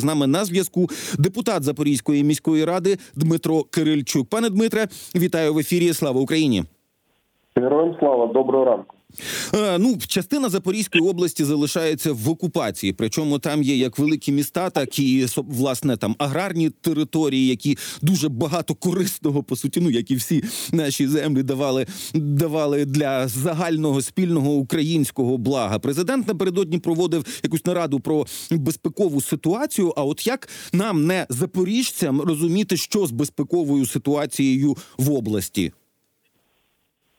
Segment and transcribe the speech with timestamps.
[0.00, 0.86] З нами на зв'язку
[1.18, 4.28] депутат Запорізької міської ради Дмитро Кирильчук.
[4.28, 4.86] Пане Дмитре,
[5.16, 5.92] вітаю в ефірі.
[5.92, 6.64] Слава Україні.
[7.56, 8.94] Героям слава, доброго ранку.
[9.54, 12.92] Е, ну, частина Запорізької області залишається в окупації.
[12.92, 18.74] Причому там є як великі міста, так і власне там аграрні території, які дуже багато
[18.74, 25.38] корисного по суті, ну як і всі наші землі давали, давали для загального спільного українського
[25.38, 25.78] блага.
[25.78, 29.92] Президент напередодні проводив якусь нараду про безпекову ситуацію.
[29.96, 35.72] А от як нам, не запоріжцям, розуміти, що з безпековою ситуацією в області?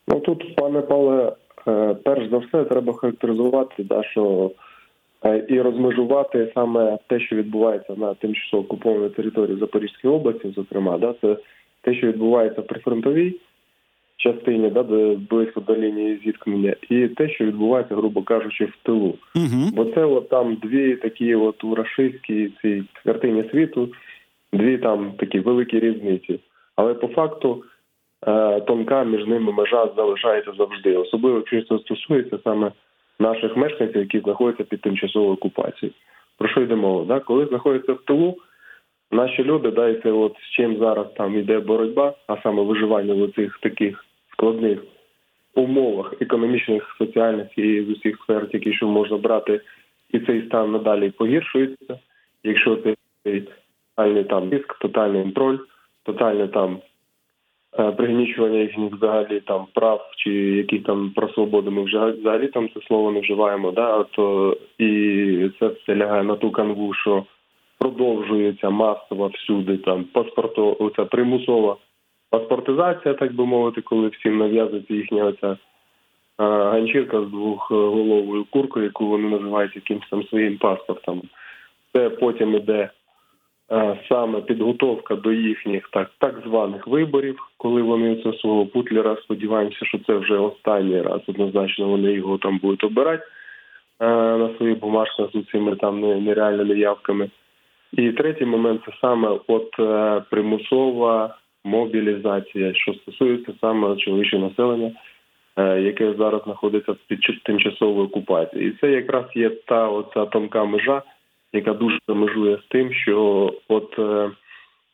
[0.07, 1.35] Ну тут, пане Павле,
[2.03, 4.51] перш за все, треба характеризувати, да, що
[5.25, 11.15] е, і розмежувати саме те, що відбувається на тимчасово окупованій території Запорізької області, зокрема, да,
[11.21, 11.37] це
[11.81, 13.35] те, що відбувається в прифронтовій
[14.19, 19.15] частині, да, де близько до лінії зіткнення, і те, що відбувається, грубо кажучи, в тилу.
[19.35, 19.69] Угу.
[19.73, 23.89] Бо це от там дві такі от у рашистській цій картині світу,
[24.53, 26.39] дві там такі великі різниці.
[26.75, 27.65] Але по факту е,
[28.67, 32.71] тонка між ними межа залишається завжди, особливо якщо це стосується саме
[33.19, 35.95] наших мешканців, які знаходяться під тимчасовою окупацією.
[36.37, 37.05] Про що йде мова?
[37.05, 37.19] Да?
[37.19, 38.37] Коли знаходяться в тилу,
[39.11, 43.13] наші люди, да, і це от з чим зараз там йде боротьба, а саме виживання
[43.13, 44.79] в цих таких складних
[45.55, 49.61] умовах економічних, соціальних і з усіх сфер, які що можна брати,
[50.09, 51.99] і цей стан надалі погіршується.
[52.43, 52.95] Якщо це
[53.95, 55.57] тотальний там тиск, тотальний контроль,
[56.03, 56.79] тотальне там е,
[57.71, 62.81] пригнічування їхніх взагалі там прав чи яких там про свободу ми вже взагалі там це
[62.87, 67.23] слово не вживаємо, да, то і це все лягає на ту канву, що
[67.79, 71.77] продовжується масово всюди там паспорту, оця примусова
[72.29, 75.57] паспортизація, так би мовити, коли всім нав'язується їхня оця е,
[76.37, 81.21] ганчірка з двохголовою куркою, яку вони називають якимось там своїм паспортом.
[81.93, 82.89] Це потім іде е,
[84.09, 89.17] саме підготовка до їхніх так, так званих виборів, коли вони це свого путлера.
[89.23, 91.21] Сподіваємося, що це вже останній раз.
[91.27, 93.23] Однозначно вони його там будуть обирати
[93.99, 97.29] е, на своїх бумажках з цими там нереальними явками.
[97.93, 104.91] І третій момент це саме от е, примусова мобілізація, що стосується саме чоловічого населення,
[105.57, 108.69] е, яке зараз знаходиться під тимчасовою окупацією.
[108.69, 111.01] І це якраз є та оця тонка межа,
[111.53, 114.31] яка дуже межує з тим, що от е,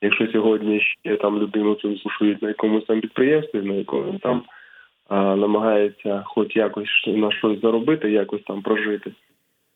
[0.02, 4.44] якщо сьогодні ще там людину цю слушають на якомусь там підприємстві, на якому там
[5.10, 9.12] а, намагається хоч якось на щось заробити, якось там прожити,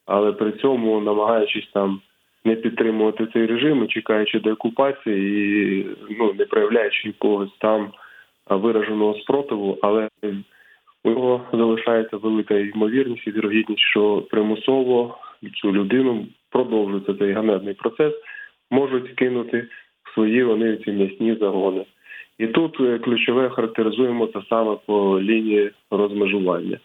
[0.06, 2.02] але при цьому намагаючись там
[2.46, 5.88] не підтримувати цей режим, чекаючи до окупації, і
[6.20, 7.92] ну не проявляючи якогось там
[8.50, 10.10] вираженого спротиву, але
[11.04, 15.18] у нього залишається велика ймовірність і вірогідність, що примусово
[15.62, 18.14] цю людину продовжується цей ганебний процес,
[18.72, 19.68] можуть кинути
[20.04, 21.86] в свої вони ці м'ясні загони.
[22.38, 26.78] І тут е, ключове характеризуємо це саме по лінії розмежування.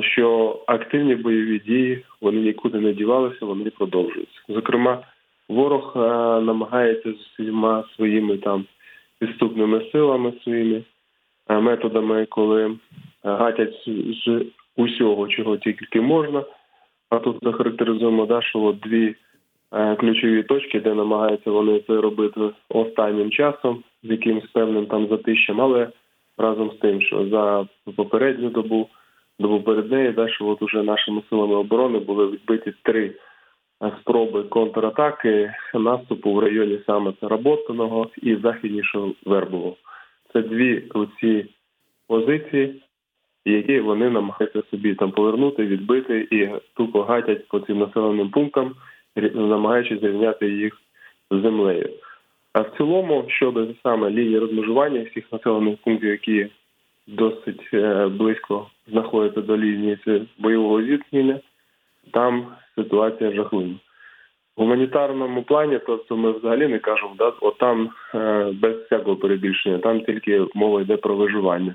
[0.00, 4.40] Що активні бойові дії вони нікуди не дівалися, вони продовжуються.
[4.48, 4.98] Зокрема,
[5.48, 6.00] ворог е,
[6.40, 8.64] намагається з усіма своїми там
[9.18, 10.82] підступними силами своїми
[11.48, 12.76] е, методами, коли
[13.22, 13.74] гатять
[14.26, 14.44] з
[14.76, 16.44] усього, чого тільки можна.
[17.10, 19.14] А тут захарактеризуємо, да, що от дві
[19.72, 25.60] е, ключові точки, де намагаються вони це робити останнім часом, з якимось певним там затищем,
[25.60, 25.88] але
[26.38, 27.66] разом з тим, що за
[27.96, 28.88] попередню добу,
[29.38, 33.12] добу перед нею, да, що от уже нашими силами оборони були відбиті три
[33.82, 39.76] е, спроби контратаки наступу в районі саме Заработаного і західнішого Вербового.
[40.32, 41.46] Це дві оці
[42.08, 42.82] позиції,
[43.44, 48.74] які вони намагаються собі там повернути, відбити і тупо гатять по цим населеним пунктам,
[49.34, 50.76] намагаючись зрівняти їх
[51.30, 51.90] з землею.
[52.52, 56.46] А в цілому, щодо саме лінії розмежування всіх населених пунктів, які
[57.06, 59.98] досить е, близько знаходяться до лінії
[60.38, 61.40] бойового зіткнення,
[62.12, 63.74] там ситуація жахлива.
[64.56, 69.78] В гуманітарному плані, тобто ми взагалі не кажемо, да, от там е, без всякого перебільшення,
[69.78, 71.74] там тільки мова йде про виживання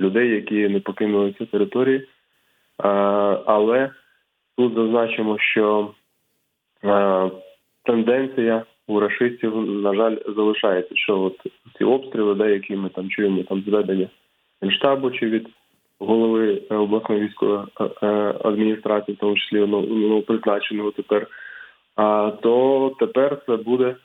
[0.00, 2.08] людей, які не покинули ці території.
[3.46, 3.90] Але
[4.56, 5.90] тут зазначимо, що
[7.84, 11.36] тенденція у рашистів, на жаль, залишається, що от
[11.78, 14.08] ці обстріли, да, які ми там чуємо там зведення
[14.62, 15.48] генштабу чи від
[15.98, 21.26] голови е, обласної військової е, е, адміністрації, в тому числі ну, ну, призначеного тепер,
[22.42, 23.96] то тепер це буде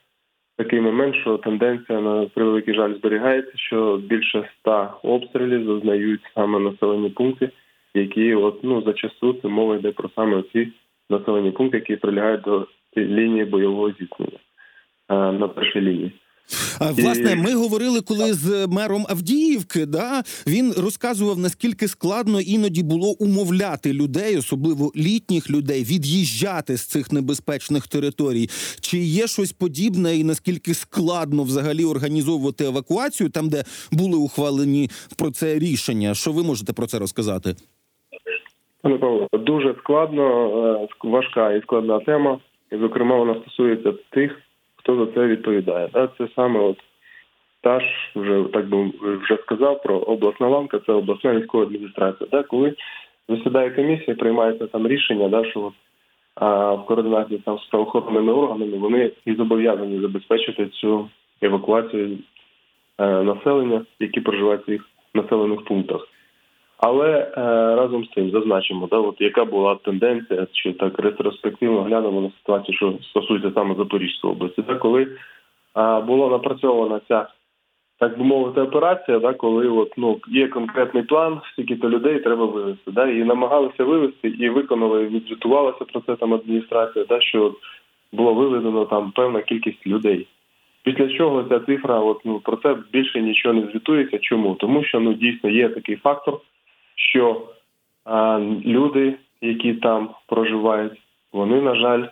[0.57, 7.09] такий момент, що тенденція на превеликий жаль зберігається, що більше ста обстрілів зазнають саме населені
[7.09, 7.49] пункти,
[7.93, 10.67] які от ну зачасту це мова йде про саме ці
[11.09, 12.67] населені пункти, які прилягають до
[12.97, 14.39] лінії бойового зіткнення
[15.09, 16.11] е, на першій лінії.
[16.79, 19.85] А власне, ми говорили коли з мером Авдіївки.
[19.85, 27.11] Да він розказував наскільки складно іноді було умовляти людей, особливо літніх людей, від'їжджати з цих
[27.11, 28.47] небезпечних територій.
[28.81, 35.31] Чи є щось подібне, і наскільки складно взагалі організовувати евакуацію там, де були ухвалені про
[35.31, 36.13] це рішення?
[36.13, 37.55] Що ви можете про це розказати?
[38.81, 40.25] Пане Павло, дуже складно,
[41.05, 42.39] е, важка і складна тема.
[42.71, 44.31] І, зокрема, вона стосується тих,
[44.83, 45.89] хто за це відповідає.
[45.93, 46.77] Да, Це саме от
[47.61, 47.85] та ж
[48.15, 52.29] вже так би вже сказав про обласна ланка, це обласна військова адміністрація.
[52.31, 52.73] Да, коли
[53.29, 55.73] засідає комісія, приймається там рішення, да, що от,
[56.35, 61.09] а, в координації там з правоохоронними органами вони і зобов'язані забезпечити цю
[61.41, 62.17] евакуацію
[62.97, 66.07] е, населення, які проживають в цих населених пунктах.
[66.85, 67.41] Але е,
[67.75, 72.75] разом з тим зазначимо, да, от яка була тенденція, чи так ретроспективно глянемо на ситуацію,
[72.75, 77.27] що стосується саме Запорізької області, да, коли е, була напрацьована ця,
[77.99, 82.45] так би мовити, операція, да, коли от, ну, є конкретний план, скільки то людей треба
[82.45, 82.91] вивезти.
[82.91, 87.53] Да, і намагалися вивезти, і виконали, відзвітувалася про це там адміністрація, да, що
[88.13, 90.27] було виведено там певна кількість людей.
[90.83, 94.17] Після чого ця цифра, от, ну, про це більше нічого не звітується.
[94.19, 94.55] Чому?
[94.55, 96.39] Тому що ну, дійсно є такий фактор,
[96.95, 97.41] що
[98.05, 101.01] а, люди, які там проживають,
[101.33, 102.05] вони, на жаль,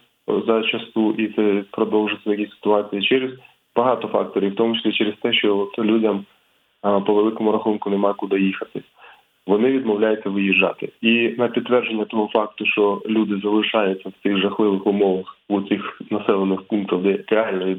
[0.47, 3.31] зачасту і це продовжується такі ситуації через
[3.75, 6.25] багато факторів, в тому числі через те, що людям
[6.81, 8.81] а, по великому рахунку нема куди їхати.
[9.47, 10.89] Вони відмовляються виїжджати.
[11.01, 16.61] І на підтвердження того факту, що люди залишаються в цих жахливих умовах у цих населених
[16.61, 17.75] пунктах, де реально,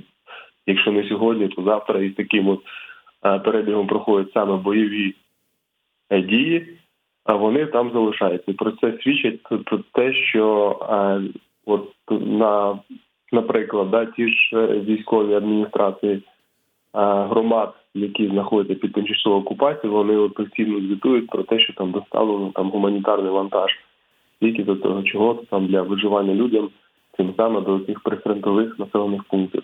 [0.67, 2.61] якщо не сьогодні, то завтра із таким от
[3.45, 5.15] перебігом проходять саме бойові
[6.11, 6.79] е, дії,
[7.25, 8.53] а вони там залишаються.
[8.53, 11.21] Про це свідчить про те, що е,
[11.67, 12.79] от на,
[13.33, 16.23] наприклад, да, ті ж е, військові адміністрації е,
[17.03, 22.53] громад, які знаходяться під тимчасовою окупацією, вони от постійно звітують про те, що там доставлено
[22.55, 23.71] там гуманітарний вантаж,
[24.41, 26.69] тільки до того чого там для виживання людям,
[27.17, 29.63] тим саме до цих прифронтових населених пунктів.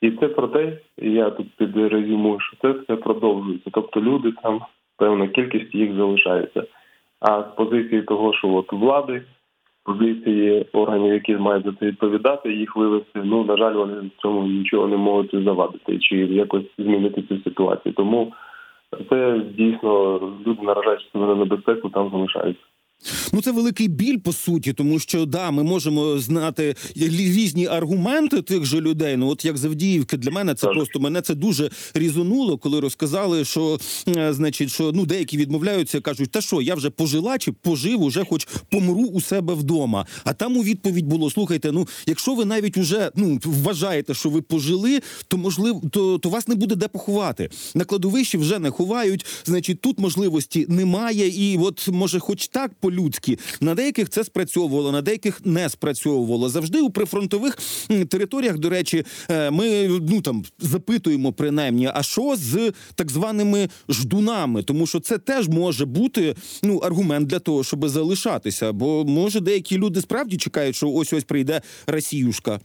[0.00, 3.70] І це про те, я тут підрезюмую, що це все продовжується.
[3.72, 4.60] Тобто люди там
[4.96, 6.64] певна кількість їх залишається.
[7.20, 9.22] А з позиції того, що от влади,
[9.84, 13.20] позиції органів, які мають за це відповідати, їх вивести.
[13.24, 17.92] Ну на жаль, вони в цьому нічого не можуть завадити чи якось змінити цю ситуацію.
[17.92, 18.32] Тому
[19.10, 22.62] це дійсно люди наражають себе на небезпеку, там залишаються.
[23.32, 28.64] Ну, це великий біль по суті, тому що да, ми можемо знати різні аргументи тих
[28.64, 29.16] же людей.
[29.16, 30.76] Ну, от як Завдіївки, для мене це Так.
[30.76, 33.78] просто мене це дуже різонуло, коли розказали, що
[34.08, 38.24] е, значить, що ну деякі відмовляються, кажуть, та що я вже пожила чи пожив, уже
[38.24, 40.06] хоч помру у себе вдома.
[40.24, 44.42] А там у відповідь було: слухайте, ну якщо ви навіть уже ну вважаєте, що ви
[44.42, 47.50] пожили, то можливо, то, то вас не буде де поховати.
[47.74, 49.26] На кладовищі вже не ховають.
[49.44, 52.74] Значить, тут можливості немає, і от може, хоч так
[53.18, 56.48] по-людськи, на деяких це спрацьовувало, на деяких не спрацьовувало.
[56.48, 57.56] Завжди у прифронтових
[58.10, 64.62] територіях, до речі, е, ми ну там запитуємо принаймні, а що з так званими ждунами,
[64.62, 68.72] тому що це теж може бути ну аргумент для того, щоб залишатися.
[68.72, 72.60] Бо може деякі люди справді чекають, що ось ось прийде Росіюшка.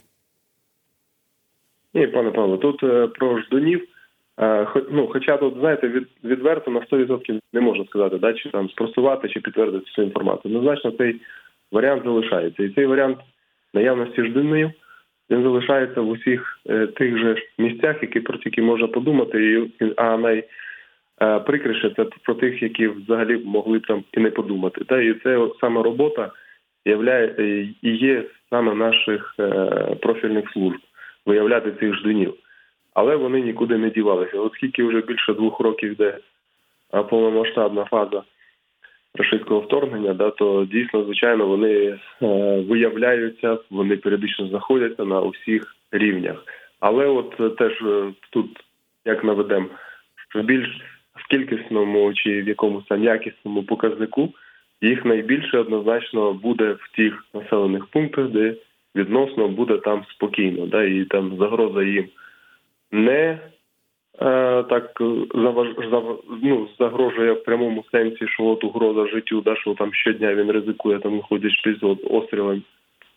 [1.94, 3.82] Ні, пане Павло, тут е, про ждунів.
[4.42, 8.70] Е, ну, хоча тут, знаєте, від, відверто на 100% не можна сказати, да, чи там
[8.70, 10.56] спростувати, чи підтвердити цю інформацію.
[10.56, 11.22] Однозначно, цей
[11.72, 12.64] варіант залишається.
[12.64, 13.18] І цей варіант
[13.74, 14.72] наявності ждунів,
[15.30, 19.70] він залишається в усіх е, тих же місцях, які про які можна подумати.
[19.82, 24.86] І, а найприкріше це про тих, які взагалі могли б там і не подумати.
[24.86, 26.32] Та, і це саме робота
[26.86, 29.46] являє, е, і є саме наших е,
[30.02, 30.80] профільних служб
[31.26, 32.34] виявляти цих ждунів.
[32.94, 34.40] Але вони нікуди не дівалися.
[34.40, 36.18] Оскільки вже більше двох років йде
[37.10, 38.24] повномасштабна фаза
[39.16, 41.98] російського вторгнення, да, то дійсно, звичайно, вони е,
[42.70, 46.46] виявляються, вони періодично знаходяться на усіх рівнях.
[46.80, 48.50] Але от е, теж е, тут
[49.06, 49.68] як наведемо,
[50.36, 50.82] в більш
[51.16, 54.34] в кількісному чи в якомусь там якісному показнику
[54.82, 58.56] їх найбільше однозначно буде в тих населених пунктах, де
[58.96, 62.06] відносно буде там спокійно, да, і там загроза їм
[62.94, 63.40] не
[64.22, 65.02] е, так
[65.36, 70.36] заваж, зав, ну, загрожує в прямому сенсі, що от угроза життю, да, що там щодня
[70.36, 72.62] він ризикує, там виходить під от, острілами,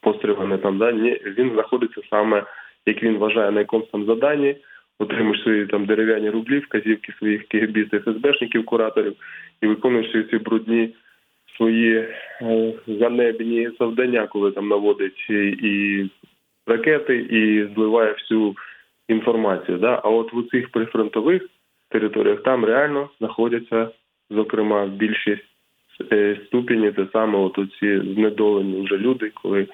[0.00, 2.44] пострілами там, да, ні, він знаходиться саме,
[2.86, 4.56] як він вважає, на якомусь там заданні,
[4.98, 9.14] отримуєш свої там дерев'яні рублі, вказівки своїх КГБістів, ФСБшників, кураторів
[9.62, 10.94] і виконуєш всі ці брудні
[11.56, 11.96] свої
[12.42, 16.04] е, занебні завдання, коли там наводить і
[16.66, 18.54] ракети і зливає всю
[19.08, 19.78] інформацію.
[19.78, 20.00] Да?
[20.04, 21.42] А от в цих прифронтових
[21.90, 23.90] територіях там реально знаходяться,
[24.30, 25.44] зокрема, в більшість
[26.12, 29.66] е, ступені, це саме от ці знедолені вже люди, коли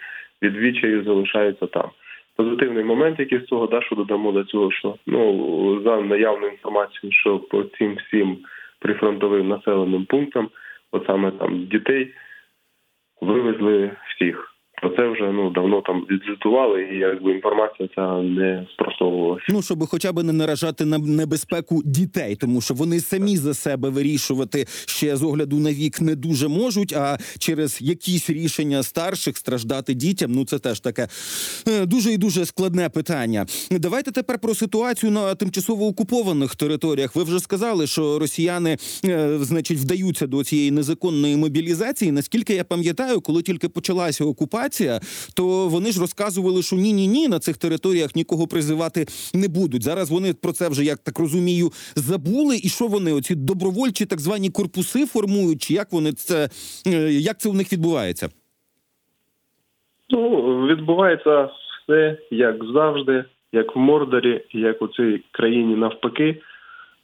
[0.42, 1.90] відвічаю залишаються там.
[2.36, 7.12] Позитивний момент, який з цього да, що додамо до цього, що ну за наявною інформацією,
[7.12, 8.38] що по цим всім
[8.78, 10.48] прифронтовим населеним пунктам,
[10.92, 12.14] от саме там дітей,
[13.20, 14.51] вивезли всіх.
[14.82, 19.44] Про це вже ну давно там відзвітували, і якби інформація ця не спростовувалася.
[19.48, 23.88] Ну щоб хоча б не наражати на небезпеку дітей, тому що вони самі за себе
[23.88, 26.92] вирішувати ще з огляду на вік не дуже можуть.
[26.92, 30.32] А через якісь рішення старших страждати дітям.
[30.32, 31.08] Ну це теж таке
[31.68, 33.46] е, дуже і дуже складне питання.
[33.70, 37.16] Давайте тепер про ситуацію на тимчасово окупованих територіях.
[37.16, 42.12] Ви вже сказали, що росіяни, е, значить, вдаються до цієї незаконної мобілізації.
[42.12, 44.71] Наскільки я пам'ятаю, коли тільки почалася окупація,
[45.36, 49.82] то вони ж розказували, що ні, ні, ні, на цих територіях нікого призивати не будуть.
[49.82, 52.56] Зараз вони про це вже як так розумію забули.
[52.56, 55.62] І що вони оці добровольчі так звані корпуси формують?
[55.62, 56.48] Чи як вони це
[56.86, 58.28] е, як це у них відбувається?
[60.10, 61.50] Ну відбувається
[61.84, 66.42] все як завжди, як в Мордорі, як у цій країні навпаки.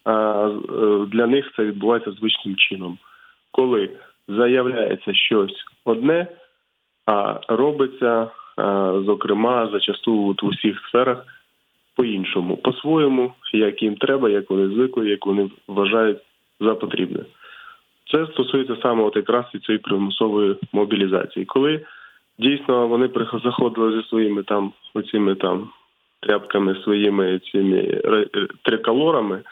[0.04, 2.98] А е, для них це відбувається звичним чином,
[3.50, 3.90] коли
[4.28, 6.26] заявляється щось одне,
[7.08, 8.30] а робиться,
[9.06, 11.24] зокрема, зачасту у всіх сферах
[11.96, 16.18] по-іншому, по-своєму, як їм треба, як вони звикли, як вони вважають
[16.60, 17.20] за потрібне.
[18.12, 21.80] Це стосується саме от якраз і цієї примусової мобілізації, коли
[22.38, 23.10] дійсно вони
[23.44, 25.68] заходили зі своїми там оціми там
[26.20, 28.00] тряпками, своїми цими
[28.62, 29.42] триколорами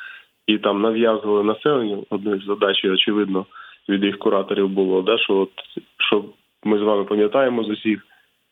[0.46, 2.06] і там нав'язували населенню.
[2.10, 3.46] Одною з задач, очевидно,
[3.88, 5.50] від їх кураторів було, да, що от
[5.98, 6.24] що
[6.66, 8.06] ми з вами пам'ятаємо з усіх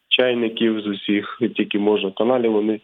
[0.08, 2.52] чайників, з усіх тільки можна каналів.
[2.52, 2.80] Вони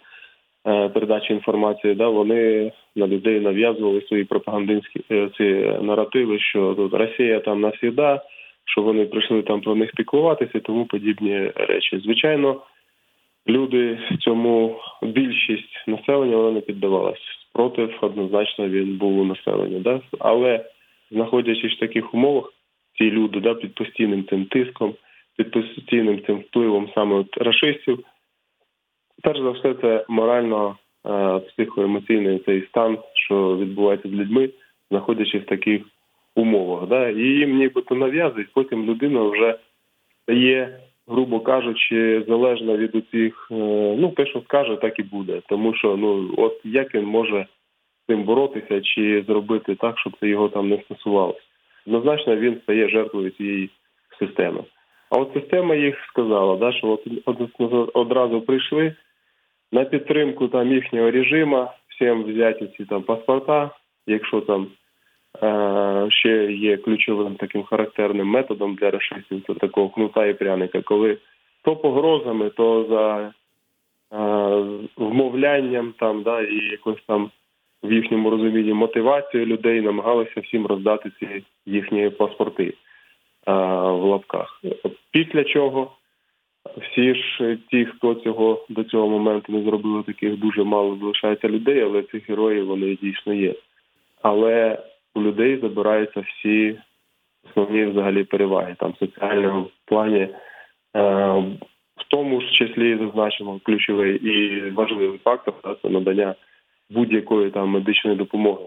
[0.66, 5.44] е, передачі інформації, да вони на людей нав'язували свої пропагандинські е, ці
[5.82, 8.22] наративи, що тут Росія там навсіда,
[8.64, 12.00] що вони прийшли там про них піклуватися, тому подібні речі.
[12.04, 12.62] Звичайно,
[13.48, 17.20] люди цьому більшість населення вона не піддавалась.
[17.50, 20.64] Спротив однозначно він був у населення, да але
[21.10, 22.52] знаходячись в таких умовах,
[22.98, 24.94] ці люди да під постійним цим тиском
[25.40, 27.98] під постійним цим впливом саме от рашистів.
[29.22, 34.50] Перш за все, це морально е, психоемоційний цей стан, що відбувається з людьми,
[34.90, 35.82] знаходячись в таких
[36.36, 36.88] умовах.
[36.88, 37.08] Да?
[37.08, 39.58] І їм нібито нав'язують, потім людина вже
[40.22, 43.54] стає, грубо кажучи, залежна від усіх, е,
[43.98, 45.42] ну те, що скаже, так і буде.
[45.48, 47.46] Тому що ну от як він може
[48.02, 51.40] з цим боротися чи зробити так, щоб це його там не стосувалося.
[51.86, 53.70] Однозначно він стає жертвою цієї
[54.18, 54.64] системи.
[55.10, 58.94] А от система їх сказала, да, що от одразу прийшли
[59.72, 63.70] на підтримку там їхнього режиму, всім взяти ці там паспорта,
[64.06, 64.66] якщо там
[65.42, 71.18] е, ще є ключовим таким характерним методом для расистів, це такого кнута і пряника, коли
[71.62, 73.32] то погрозами, то за
[74.12, 77.30] е, вмовлянням там, да, і якось там
[77.82, 82.74] в їхньому розумінні мотивацію людей намагалися всім роздати ці їхні паспорти
[83.46, 84.62] в лапках.
[85.10, 85.92] Після чого
[86.76, 91.80] всі ж ті, хто цього до цього моменту не зробили, таких дуже мало залишається людей,
[91.80, 93.54] але ці герої вони дійсно є.
[94.22, 94.78] Але
[95.14, 96.78] у людей забираються всі
[97.44, 100.30] основні взагалі переваги там в соціальному плані, е,
[101.96, 106.34] в тому ж числі зазначимо ключовий і важливий фактор це надання
[106.90, 108.66] будь-якої там медичної допомоги.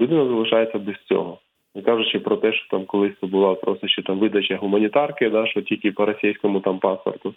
[0.00, 1.38] Людина залишається без цього.
[1.74, 5.46] Не кажучи про те, що там колись це була просто ще там видача гуманітарки, да,
[5.46, 7.34] що тільки по російському там паспорту,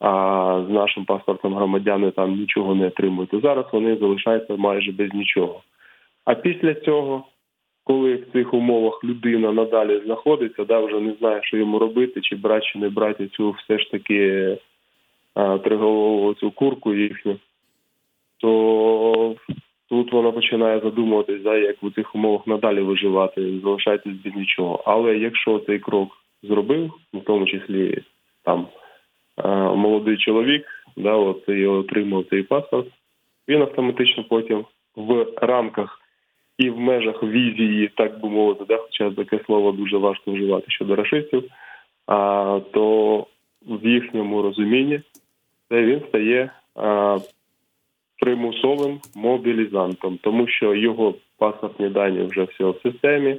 [0.00, 3.30] а з нашим паспортом громадяни там нічого не отримують.
[3.42, 5.62] Зараз вони залишаються майже без нічого.
[6.24, 7.24] А після цього,
[7.84, 12.36] коли в цих умовах людина надалі знаходиться, да, вже не знає, що йому робити, чи
[12.36, 14.56] брати, чи не брати цю все ж таки
[15.34, 17.36] триголову цю курку їхню,
[18.38, 19.34] то
[19.90, 24.82] Тут вона починає задумуватись, да, як в цих умовах надалі виживати, залишайтесь без нічого.
[24.86, 26.08] Але якщо цей крок
[26.42, 28.02] зробив, в тому числі
[28.44, 28.66] там
[29.76, 30.66] молодий чоловік,
[30.96, 32.86] да, от і отримав цей паспорт,
[33.48, 34.64] він автоматично потім
[34.96, 36.00] в рамках
[36.58, 40.96] і в межах візії, так би мовити, да, хоча таке слово дуже важко вживати щодо
[40.96, 41.44] расистів,
[42.06, 43.26] а то
[43.66, 45.00] в їхньому розумінні
[45.68, 46.50] це він стає
[48.20, 53.36] примусовим мобілізантом, тому що його паспортні дані вже все в системі.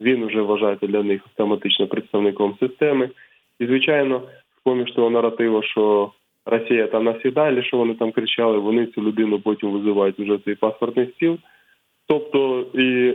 [0.00, 3.10] Він вже вважається для них автоматично представником системи.
[3.58, 4.22] І, звичайно,
[4.58, 6.10] з поміж того наративу, що
[6.46, 11.06] Росія там навсігда, що вони там кричали, вони цю людину потім визивають вже цей паспортний
[11.16, 11.38] стіл.
[12.10, 13.14] Тобто і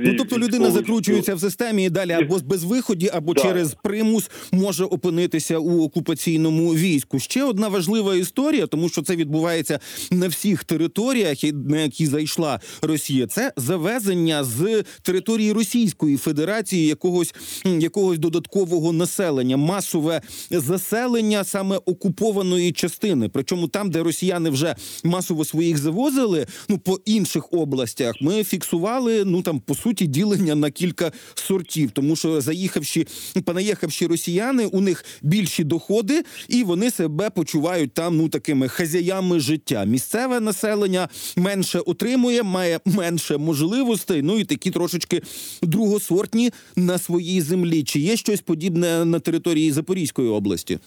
[0.00, 3.42] Ну, тобто людина закручується в системі і далі або з безвиході, або Да.
[3.42, 7.18] через примус може опинитися у окупаційному війську.
[7.18, 9.80] Ще одна важлива історія, тому що це відбувається
[10.10, 13.26] на всіх територіях, на які зайшла Росія.
[13.26, 23.28] Це завезення з території Російської Федерації якогось якогось додаткового населення, масове заселення саме окупованої частини.
[23.32, 29.42] Причому там, де росіяни вже масово своїх завозили, ну по інших областях, ми фіксували ну
[29.42, 33.04] там по суті ділення на кілька сортів, тому що заїхавши,
[33.46, 39.84] понаїхавши росіяни, у них більші доходи, і вони себе почувають там ну такими хазяями життя.
[39.84, 44.22] Місцеве населення менше отримує, має менше можливостей.
[44.22, 45.20] Ну і такі трошечки
[45.62, 47.82] другосортні на своїй землі.
[47.82, 50.78] Чи є щось подібне на території Запорізької області?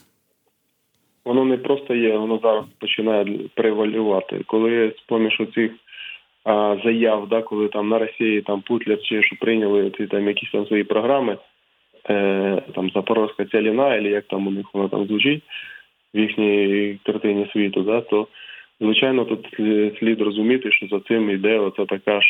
[1.24, 4.44] Воно не просто є, воно зараз починає превалювати.
[4.46, 5.70] Коли з поміж оцих
[6.44, 10.50] а, заяв, да, коли там на Росії там Путлер чи що прийняли ці там якісь
[10.50, 11.38] там свої програми,
[12.10, 15.42] е, там Запорозька цяліна, або як там у них воно там звучить
[16.14, 18.26] в їхній картині світу, да, то
[18.80, 22.28] звичайно тут слід- слід розуміти, що за цим йде оця така ж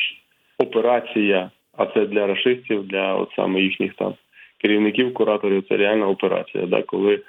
[0.59, 4.15] операція, а це для расистів, для от саме їхніх там
[4.63, 7.21] керівників, кураторів, це реальна операція, да, коли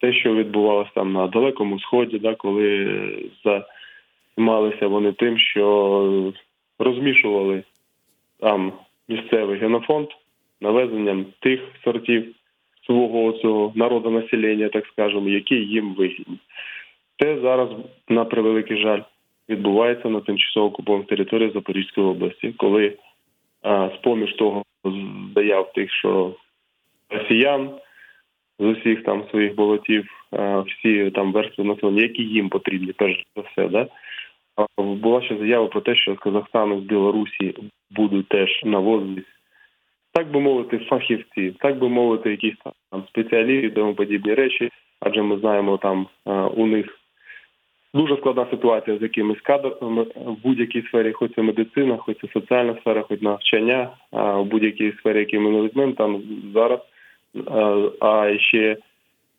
[0.00, 3.58] те, що відбувалося там на далекому сході, да, коли е,
[4.36, 6.32] займалися вони тим, що
[6.78, 7.62] розмішували
[8.40, 8.72] там
[9.08, 10.08] місцевий генофонд
[10.60, 12.34] навезенням тих сортів
[12.86, 16.38] свого цього народу населення, так скажемо, які їм вигідні.
[17.18, 17.68] Те зараз,
[18.08, 19.00] на превеликий жаль,
[19.48, 22.98] відбувається на тимчасово окупованій території Запорізької області, коли
[23.62, 24.62] а, з-поміж того
[25.34, 26.34] заяв тих, що
[27.10, 27.70] росіян
[28.58, 33.42] з усіх там своїх болотів, а, всі там верстви населення, які їм потрібні, перш за
[33.42, 33.88] все, да?
[34.78, 37.54] Була ще заява про те, що з Казахстану, з Білорусі
[37.90, 39.24] будуть теж навозитись,
[40.12, 42.56] так би мовити, фахівці, так би мовити, якісь
[42.90, 46.06] там спеціалісти і тому подібні речі, адже ми знаємо, там
[46.54, 46.98] у них
[47.94, 52.76] дуже складна ситуація з якимись кадрами в будь-якій сфері, хоч це медицина, хоч це соціальна
[52.80, 56.22] сфера, хоч навчання, а в будь-якій сфері, які ми не візьмемо, там
[56.54, 56.80] зараз,
[57.46, 58.76] а, а ще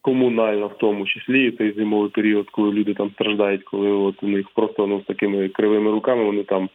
[0.08, 4.50] комунально в тому числі цей зимовий період, коли люди там страждають, коли от у них
[4.56, 6.70] просто ну з такими кривими руками вони там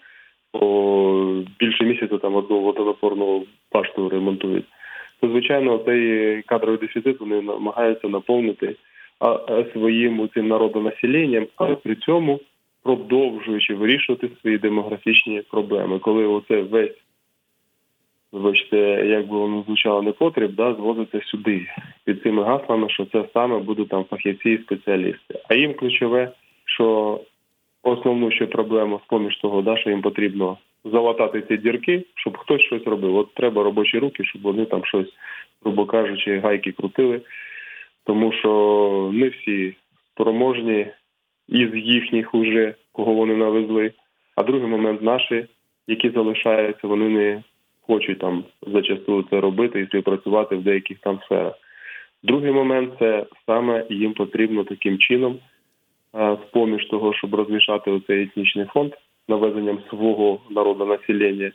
[0.53, 4.64] по більше місяця там одну водонапорну башту ремонтують.
[5.21, 8.77] То звичайно, цей кадровий дефіцит вони намагаються наповнити
[9.21, 12.40] а, а, своїм цим народонаселенням, але при цьому
[12.83, 16.97] продовжуючи вирішувати свої демографічні проблеми, коли оце весь
[18.33, 21.66] вибачте, як би воно звучало не потріб, да, звозиться сюди
[22.05, 25.40] під цими гаслами, що це саме будуть там фахівці і спеціалісти.
[25.49, 26.33] А їм ключове,
[26.64, 27.21] що
[27.83, 32.62] основну ще проблему з поміж того, да, що їм потрібно залатати ці дірки, щоб хтось
[32.62, 33.16] щось робив.
[33.16, 35.12] От треба робочі руки, щоб вони там щось,
[35.62, 37.21] грубо кажучи, гайки крутили,
[38.05, 39.75] тому що не всі
[40.14, 40.87] спроможні
[41.49, 43.92] із їхніх уже, кого вони навезли.
[44.37, 45.47] А другий момент наші,
[45.87, 47.42] які залишаються, вони не
[47.87, 51.55] хочуть там зачасту це робити і співпрацювати в деяких там сферах.
[52.23, 55.38] Другий момент це саме їм потрібно таким чином,
[56.14, 58.92] е, з-поміж того, щоб розмішати оцей етнічний фонд
[59.29, 61.53] навезенням свого народу населення,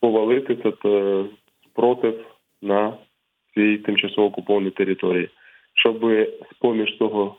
[0.00, 0.72] повалити це
[1.64, 2.24] спротив
[2.62, 2.92] на
[3.54, 5.28] цій тимчасово окупованій території,
[5.74, 5.96] щоб
[6.52, 7.36] з-поміж того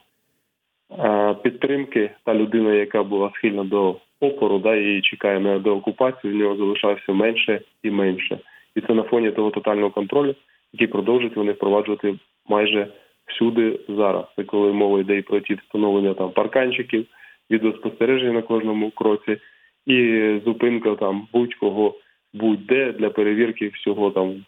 [0.99, 6.35] е, підтримки та людина, яка була схильна до опору, да, і чекає на деокупацію, в
[6.35, 8.39] нього залишався менше і менше.
[8.75, 10.35] І це на фоні того тотального контролю,
[10.73, 12.15] який продовжують вони впроваджувати
[12.49, 12.87] майже
[13.25, 14.25] всюди зараз.
[14.35, 17.05] Це коли мова йде і про ті встановлення там парканчиків,
[17.51, 19.37] відеоспостереження на кожному кроці,
[19.85, 21.95] і зупинка там будь-кого
[22.33, 24.45] будь-де для перевірки всього там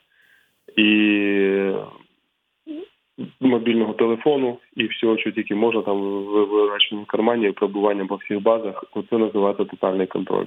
[0.78, 1.72] і
[3.40, 8.84] мобільного телефону і всього, що тільки можна там в вираченому кармані пробування по всіх базах,
[8.94, 10.46] оце називається тотальний контроль.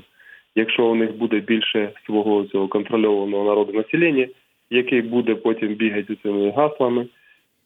[0.55, 4.29] Якщо у них буде більше свого цього контрольованого народу населення,
[4.71, 7.07] який буде потім бігати цими гаслами,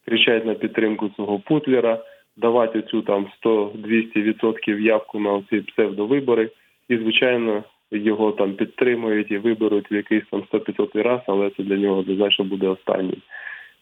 [0.05, 2.03] кричати на підтримку цього путлера,
[2.37, 6.49] давати цю там 100-200% явку на ці псевдовибори,
[6.89, 11.77] і звичайно його там підтримують і виберуть в якийсь там 100-500 раз, але це для
[11.77, 13.17] нього однозначно буде останній.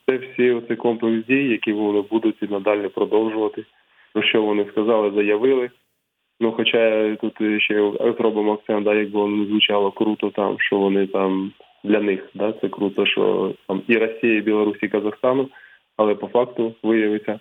[0.09, 3.65] Це всі оці комплекс дій, які вони будуть і надалі продовжувати.
[4.13, 5.69] Про що вони сказали, заявили.
[6.39, 11.51] Ну, хоча тут ще зробимо акцент, да, якби воно звучало круто там, що вони там
[11.83, 15.49] для них, да, це круто, що там і Росія, і Білорусі, і Казахстану,
[15.97, 17.39] але по факту виявиться,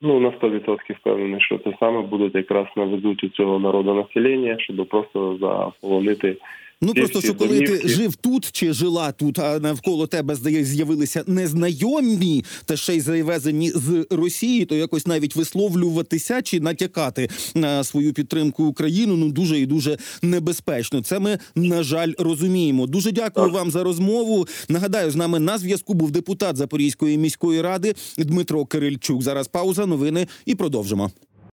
[0.00, 4.88] Ну на 100% впевнений, що це саме будуть якраз навезуть у цього народу населення, щоб
[4.88, 6.36] просто заполонити.
[6.82, 12.44] Ну просто що коли ти жив тут чи жила тут, а навколо тебе з'явилися незнайомі,
[12.64, 18.64] та ще й завезені з Росії, то якось навіть висловлюватися чи натякати на свою підтримку
[18.64, 21.02] Україну ну дуже і дуже небезпечно.
[21.02, 22.86] Це ми на жаль розуміємо.
[22.86, 23.54] Дуже дякую Так.
[23.54, 24.46] вам за розмову.
[24.68, 29.22] Нагадаю, з нами на зв'язку був депутат Запорізької міської ради Дмитро Кирильчук.
[29.22, 31.10] Зараз пауза, новини і продовжимо.